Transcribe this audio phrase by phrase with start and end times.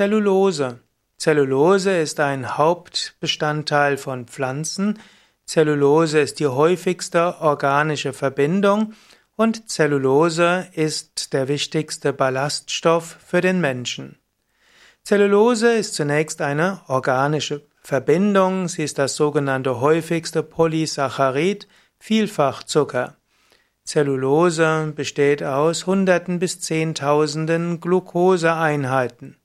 [0.00, 0.80] Zellulose.
[1.18, 4.98] Zellulose ist ein Hauptbestandteil von Pflanzen.
[5.44, 8.94] Zellulose ist die häufigste organische Verbindung
[9.36, 14.16] und Zellulose ist der wichtigste Ballaststoff für den Menschen.
[15.02, 18.68] Zellulose ist zunächst eine organische Verbindung.
[18.68, 23.16] Sie ist das sogenannte häufigste Polysaccharid, Vielfachzucker.
[23.84, 29.36] Zellulose besteht aus Hunderten bis Zehntausenden Glukoseeinheiten.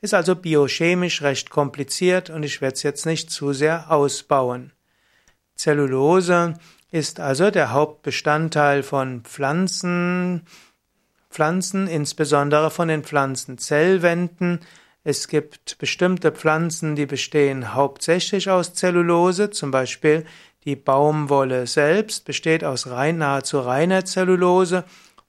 [0.00, 4.72] Ist also biochemisch recht kompliziert und ich werde es jetzt nicht zu sehr ausbauen.
[5.54, 6.54] Zellulose
[6.90, 10.42] ist also der Hauptbestandteil von Pflanzen,
[11.30, 14.60] Pflanzen, insbesondere von den Pflanzenzellwänden.
[15.02, 20.24] Es gibt bestimmte Pflanzen, die bestehen hauptsächlich aus Zellulose, zum Beispiel
[20.64, 24.84] die Baumwolle selbst besteht aus rein, nahezu reiner Zellulose,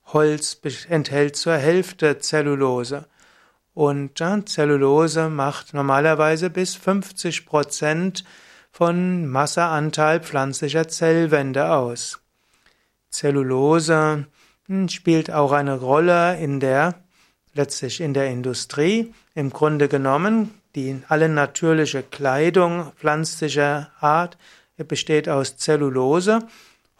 [0.06, 3.06] Holz enthält zur Hälfte Zellulose.
[3.78, 8.24] Und äh, Zellulose macht normalerweise bis 50 Prozent
[8.72, 12.18] von Masseanteil pflanzlicher Zellwände aus.
[13.08, 14.26] Zellulose
[14.66, 16.96] hm, spielt auch eine Rolle in der,
[17.54, 19.14] letztlich in der Industrie.
[19.36, 24.38] Im Grunde genommen, die alle natürliche Kleidung pflanzlicher Art
[24.76, 26.40] besteht aus Zellulose.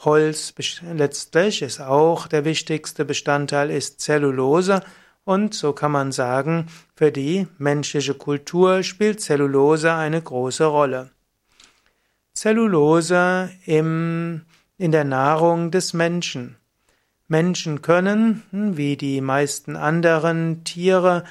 [0.04, 0.54] Holz
[0.94, 4.80] letztlich ist auch der wichtigste Bestandteil, ist Zellulose.
[5.28, 11.10] Und so kann man sagen, für die menschliche Kultur spielt Zellulose eine große Rolle.
[12.32, 14.46] Zellulose im,
[14.78, 16.56] in der Nahrung des Menschen.
[17.26, 21.24] Menschen können, wie die meisten anderen Tiere,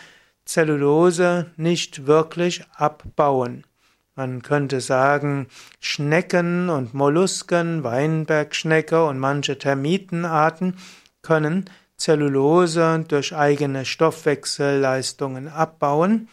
[0.45, 3.65] Zellulose nicht wirklich abbauen.
[4.13, 5.47] Man könnte sagen,
[5.79, 10.75] Schnecken und Mollusken, Weinbergschnecke und manche Termitenarten
[11.23, 11.65] können
[11.97, 16.29] Zellulose durch eigene Stoffwechselleistungen abbauen.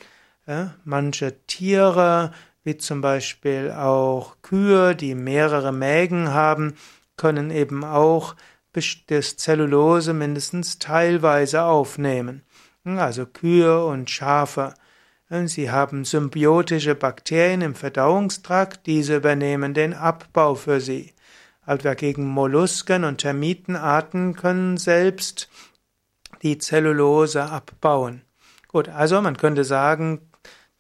[0.84, 2.32] manche Tiere,
[2.64, 6.74] wie zum Beispiel auch Kühe, die mehrere Mägen haben,
[7.16, 8.34] können eben auch
[9.06, 12.42] das Zellulose mindestens teilweise aufnehmen.
[12.84, 14.74] Also Kühe und Schafe.
[15.46, 21.13] Sie haben symbiotische Bakterien im Verdauungstrakt, diese übernehmen den Abbau für sie.
[21.66, 25.48] Dagegen Mollusken und Termitenarten können selbst
[26.42, 28.22] die Zellulose abbauen.
[28.68, 30.20] Gut, also man könnte sagen,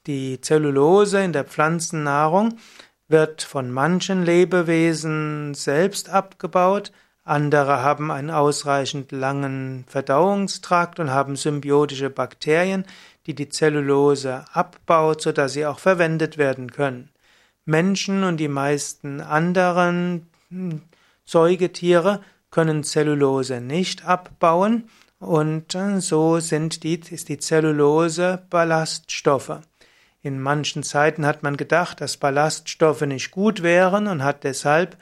[0.06, 2.58] die Zellulose in der Pflanzennahrung
[3.08, 6.92] wird von manchen Lebewesen selbst abgebaut,
[7.26, 12.84] andere haben einen ausreichend langen Verdauungstrakt und haben symbiotische Bakterien,
[13.26, 17.08] die die Zellulose abbaut, sodass sie auch verwendet werden können.
[17.64, 20.28] Menschen und die meisten anderen
[21.24, 22.20] Säugetiere
[22.50, 24.88] können Zellulose nicht abbauen
[25.18, 29.60] und äh, so sind die, ist die Zellulose Ballaststoffe.
[30.22, 34.96] In manchen Zeiten hat man gedacht, dass Ballaststoffe nicht gut wären und hat deshalb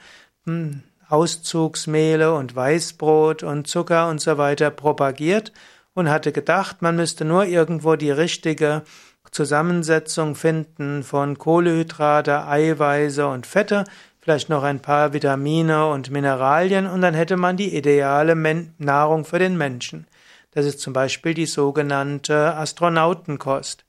[0.45, 5.51] hm, Auszugsmehle und Weißbrot und Zucker und so weiter propagiert
[5.93, 8.83] und hatte gedacht, man müsste nur irgendwo die richtige
[9.31, 13.85] Zusammensetzung finden von Kohlehydrate, Eiweiße und Fette,
[14.23, 18.35] vielleicht noch ein paar Vitamine und Mineralien und dann hätte man die ideale
[18.77, 20.07] Nahrung für den Menschen.
[20.51, 23.83] Das ist zum Beispiel die sogenannte Astronautenkost.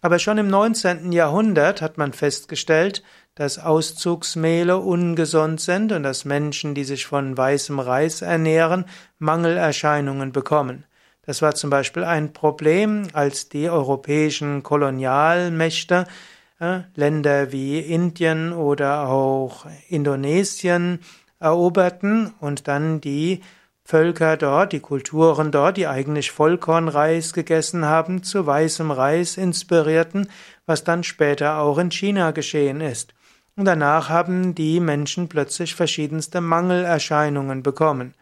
[0.00, 1.10] Aber schon im 19.
[1.10, 3.02] Jahrhundert hat man festgestellt,
[3.34, 8.84] dass Auszugsmehle ungesund sind und dass Menschen, die sich von weißem Reis ernähren,
[9.18, 10.84] Mangelerscheinungen bekommen.
[11.22, 16.06] Das war zum Beispiel ein Problem, als die europäischen Kolonialmächte
[16.94, 21.00] Länder wie Indien oder auch Indonesien
[21.38, 23.40] eroberten und dann die
[23.82, 30.28] Völker dort, die Kulturen dort, die eigentlich Vollkornreis gegessen haben, zu weißem Reis inspirierten,
[30.66, 33.14] was dann später auch in China geschehen ist.
[33.56, 38.14] Und danach haben die Menschen plötzlich verschiedenste Mangelerscheinungen bekommen.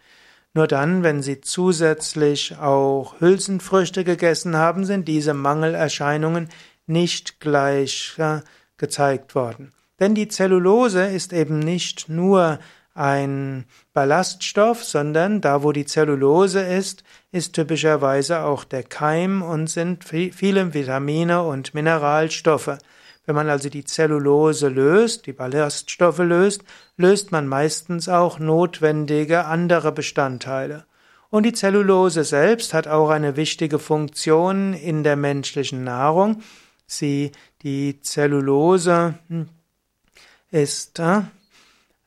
[0.54, 6.48] Nur dann, wenn sie zusätzlich auch Hülsenfrüchte gegessen haben, sind diese Mangelerscheinungen
[6.88, 8.42] nicht gleich ja,
[8.76, 9.72] gezeigt worden.
[10.00, 12.58] Denn die Zellulose ist eben nicht nur
[12.94, 20.04] ein Ballaststoff, sondern da, wo die Zellulose ist, ist typischerweise auch der Keim und sind
[20.04, 22.78] viele Vitamine und Mineralstoffe.
[23.24, 26.64] Wenn man also die Zellulose löst, die Ballaststoffe löst,
[26.96, 30.86] löst man meistens auch notwendige andere Bestandteile.
[31.30, 36.42] Und die Zellulose selbst hat auch eine wichtige Funktion in der menschlichen Nahrung.
[36.88, 37.32] Sie,
[37.62, 39.48] die Zellulose hm,
[40.50, 41.20] ist, äh,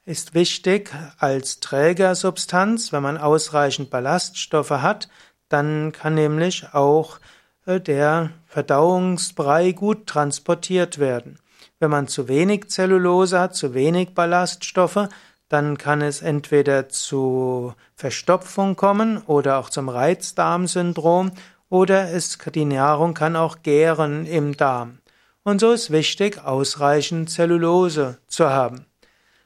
[0.06, 2.92] ist wichtig als Trägersubstanz.
[2.92, 5.08] Wenn man ausreichend Ballaststoffe hat,
[5.50, 7.20] dann kann nämlich auch
[7.68, 11.38] äh, der Verdauungsbrei gut transportiert werden.
[11.80, 15.08] Wenn man zu wenig Zellulose hat, zu wenig Ballaststoffe,
[15.48, 21.34] dann kann es entweder zu Verstopfung kommen oder auch zum Reizdarmsyndrom
[21.72, 25.00] oder es, die Nahrung kann auch gären im Darm.
[25.44, 28.86] Und so ist wichtig, ausreichend Zellulose zu haben.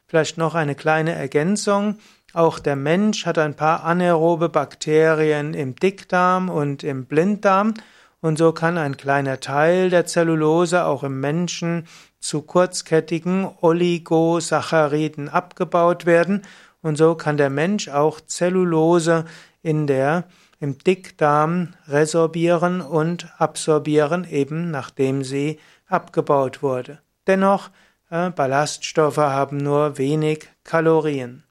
[0.08, 2.00] Vielleicht noch eine kleine Ergänzung.
[2.34, 7.76] Auch der Mensch hat ein paar anaerobe Bakterien im Dickdarm und im Blinddarm
[8.22, 11.88] und so kann ein kleiner Teil der Zellulose auch im Menschen
[12.20, 16.42] zu kurzkettigen Oligosacchariden abgebaut werden
[16.82, 19.26] und so kann der Mensch auch Zellulose
[19.62, 20.26] in der
[20.60, 27.00] im Dickdarm resorbieren und absorbieren, eben nachdem sie abgebaut wurde.
[27.28, 27.70] Dennoch,
[28.10, 31.44] äh, Ballaststoffe haben nur wenig Kalorien.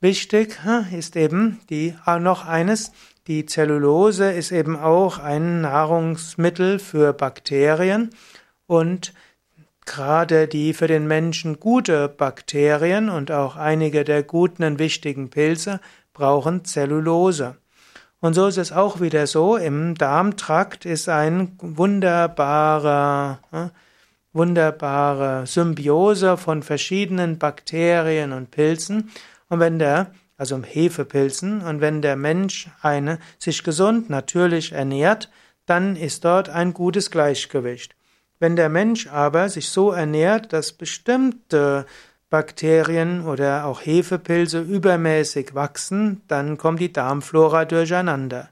[0.00, 2.92] Wichtig äh, ist eben die, äh, noch eines,
[3.26, 8.10] die Zellulose ist eben auch ein Nahrungsmittel für Bakterien
[8.66, 9.14] und
[9.86, 15.80] gerade die für den Menschen gute Bakterien und auch einige der guten und wichtigen Pilze
[16.14, 17.56] brauchen Zellulose.
[18.20, 23.68] Und so ist es auch wieder so, im Darmtrakt ist ein wunderbarer, äh,
[24.32, 29.10] wunderbare Symbiose von verschiedenen Bakterien und Pilzen.
[29.50, 35.30] Und wenn der also Hefepilzen, und wenn der Mensch eine sich gesund natürlich ernährt,
[35.66, 37.94] dann ist dort ein gutes Gleichgewicht.
[38.38, 41.86] Wenn der Mensch aber sich so ernährt, dass bestimmte
[42.34, 48.48] Bakterien oder auch Hefepilze übermäßig wachsen, dann kommt die Darmflora durcheinander.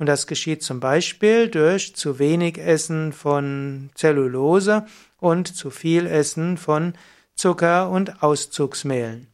[0.00, 4.84] Und das geschieht zum Beispiel durch zu wenig Essen von Zellulose
[5.20, 6.94] und zu viel Essen von
[7.36, 9.28] Zucker und Auszugsmehlen.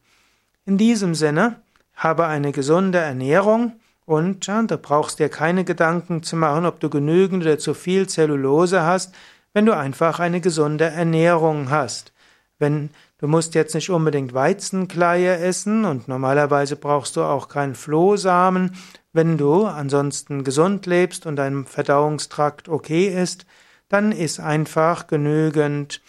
[0.67, 1.55] In diesem Sinne
[1.95, 6.91] habe eine gesunde Ernährung und ja, da brauchst dir keine Gedanken zu machen, ob du
[6.91, 9.15] genügend oder zu viel Zellulose hast,
[9.53, 12.13] wenn du einfach eine gesunde Ernährung hast.
[12.59, 18.75] Wenn du musst jetzt nicht unbedingt Weizenkleie essen und normalerweise brauchst du auch keinen Flohsamen,
[19.13, 23.45] wenn du ansonsten gesund lebst und dein Verdauungstrakt okay ist,
[23.89, 26.01] dann isst einfach genügend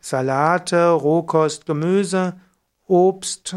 [0.00, 2.34] Salate, Rohkost, Gemüse,
[2.86, 3.56] Obst,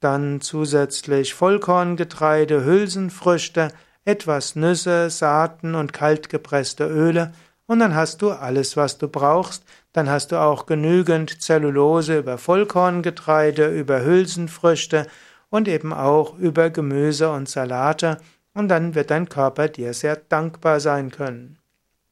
[0.00, 3.72] dann zusätzlich Vollkorngetreide, Hülsenfrüchte,
[4.04, 7.32] etwas Nüsse, Saaten und kaltgepresste Öle
[7.66, 9.64] und dann hast du alles, was du brauchst.
[9.92, 15.06] Dann hast du auch genügend Zellulose über Vollkorngetreide, über Hülsenfrüchte
[15.50, 18.18] und eben auch über Gemüse und Salate
[18.54, 21.61] und dann wird dein Körper dir sehr dankbar sein können.